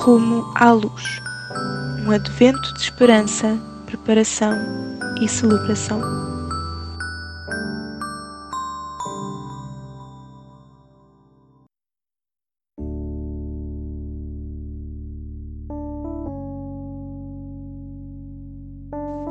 Rumo 0.00 0.50
à 0.54 0.72
luz. 0.72 1.20
Um 2.06 2.10
advento 2.10 2.74
de 2.74 2.80
esperança, 2.80 3.58
preparação 3.86 4.56
e 5.20 5.28
celebração. 5.28 6.00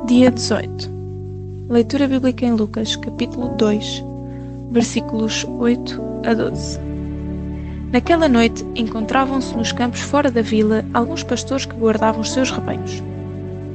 Dia 0.08 0.32
18. 0.32 0.90
Leitura 1.70 2.08
bíblica 2.08 2.46
em 2.46 2.54
Lucas, 2.54 2.96
capítulo 2.96 3.50
2, 3.58 4.04
versículos 4.72 5.44
8 5.44 6.02
a 6.26 6.34
12. 6.34 6.97
Naquela 7.92 8.28
noite 8.28 8.66
encontravam-se 8.76 9.56
nos 9.56 9.72
campos 9.72 10.02
fora 10.02 10.30
da 10.30 10.42
vila 10.42 10.84
alguns 10.94 11.24
pastores 11.24 11.66
que 11.66 11.76
guardavam 11.76 12.20
os 12.20 12.32
seus 12.32 12.52
rebanhos. 12.52 13.02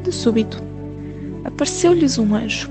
De 0.04 0.12
súbito, 0.12 0.62
apareceu-lhes 1.44 2.18
um 2.18 2.34
anjo. 2.34 2.68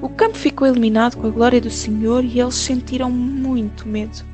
O 0.00 0.08
campo 0.08 0.38
ficou 0.38 0.66
iluminado 0.66 1.18
com 1.18 1.26
a 1.26 1.30
glória 1.30 1.60
do 1.60 1.68
Senhor 1.68 2.24
e 2.24 2.40
eles 2.40 2.54
sentiram 2.54 3.10
muito 3.10 3.86
medo. 3.86 4.24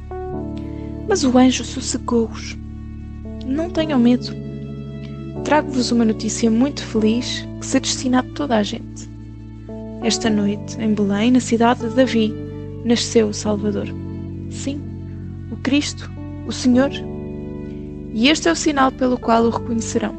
Mas 1.09 1.25
o 1.25 1.37
anjo 1.37 1.65
sossegou-os. 1.65 2.57
Não 3.45 3.69
tenham 3.69 3.99
medo. 3.99 4.33
Trago-vos 5.43 5.91
uma 5.91 6.05
notícia 6.05 6.49
muito 6.49 6.85
feliz 6.85 7.47
que 7.59 7.66
se 7.66 7.80
destina 7.80 8.21
a 8.21 8.23
toda 8.23 8.57
a 8.57 8.63
gente. 8.63 9.11
Esta 10.05 10.30
noite, 10.30 10.80
em 10.80 10.95
Belém, 10.95 11.33
na 11.33 11.41
cidade 11.41 11.80
de 11.80 11.97
Davi, 11.97 12.33
nasceu 12.85 13.29
o 13.29 13.35
Salvador. 13.35 13.88
Sim, 14.51 14.80
o 15.51 15.57
Cristo, 15.57 16.11
o 16.47 16.53
Senhor. 16.53 16.91
E 18.13 18.29
este 18.29 18.49
é 18.49 18.53
o 18.53 18.57
sinal 18.57 18.91
pelo 18.91 19.19
qual 19.19 19.45
o 19.45 19.51
reconhecerão. 19.51 20.15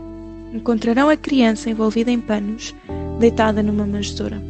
Encontrarão 0.53 1.09
a 1.09 1.17
criança 1.17 1.69
envolvida 1.69 2.11
em 2.11 2.19
panos, 2.19 2.73
deitada 3.19 3.61
numa 3.61 3.85
manjedoura. 3.85 4.41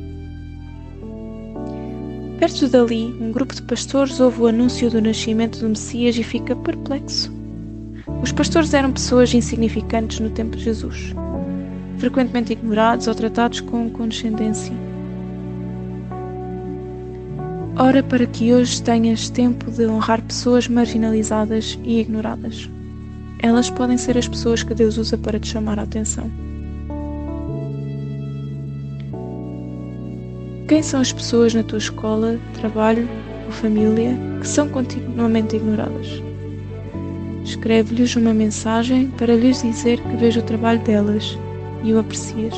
Perto 2.39 2.67
dali, 2.67 3.16
um 3.19 3.31
grupo 3.31 3.56
de 3.56 3.64
pastores 3.64 4.19
ouve 4.19 4.42
o 4.42 4.47
anúncio 4.47 4.92
do 4.92 5.02
nascimento 5.02 5.59
do 5.59 5.69
Messias 5.69 6.16
e 6.17 6.23
fica 6.23 6.56
perplexo. 6.56 7.34
Os 8.22 8.31
pastores 8.31 8.73
eram 8.73 8.91
pessoas 8.91 9.34
insignificantes 9.34 10.19
no 10.19 10.30
tempo 10.30 10.56
de 10.56 10.64
Jesus, 10.64 11.14
frequentemente 11.97 12.53
ignorados 12.53 13.08
ou 13.08 13.16
tratados 13.16 13.59
com 13.62 13.89
condescendência. 13.89 14.86
Ora 17.80 18.02
para 18.02 18.25
que 18.25 18.52
hoje 18.52 18.81
tenhas 18.81 19.30
tempo 19.30 19.70
de 19.70 19.86
honrar 19.86 20.20
pessoas 20.23 20.67
marginalizadas 20.67 21.78
e 21.84 22.00
ignoradas. 22.00 22.67
Elas 23.38 23.69
podem 23.69 24.00
ser 24.00 24.17
as 24.17 24.28
pessoas 24.28 24.64
que 24.64 24.73
Deus 24.73 24.97
usa 24.97 25.16
para 25.16 25.39
te 25.39 25.47
chamar 25.50 25.78
a 25.78 25.84
atenção. 25.84 26.28
Quem 30.67 30.81
são 30.81 31.00
as 31.00 31.14
pessoas 31.14 31.53
na 31.53 31.61
tua 31.61 31.78
escola, 31.78 32.39
trabalho 32.59 33.08
ou 33.45 33.52
família 33.52 34.17
que 34.41 34.47
são 34.47 34.67
continuamente 34.67 35.56
ignoradas? 35.56 36.08
Escreve-lhes 37.44 38.16
uma 38.16 38.34
mensagem 38.34 39.12
para 39.12 39.36
lhes 39.36 39.62
dizer 39.62 40.02
que 40.02 40.17
vejo 40.17 40.39
o 40.39 40.44
trabalho 40.44 40.80
delas 40.80 41.38
e 41.84 41.94
o 41.94 42.00
aprecias. 42.00 42.56